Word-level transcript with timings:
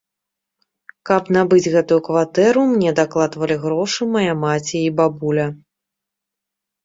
Каб 1.07 1.27
набыць 1.35 1.71
гэтую 1.73 1.99
кватэру, 2.07 2.63
мне 2.71 2.93
дакладвалі 3.01 3.57
грошы 3.65 4.01
мая 4.15 4.33
маці 4.45 4.75
і 4.79 4.89
бабуля. 5.01 5.45